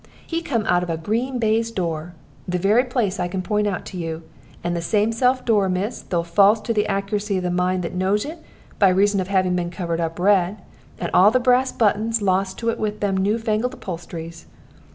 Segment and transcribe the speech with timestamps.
[0.25, 2.15] He come out of a green baize door
[2.47, 4.23] the very place I can point out to you,
[4.63, 8.25] and the selfsame door, miss, though false to the accuracy of the mind that knows
[8.25, 8.39] it,
[8.79, 10.57] by reason of having been covered up red,
[10.97, 14.47] and all the brass buttons lost to it in them new fangled upholsteries.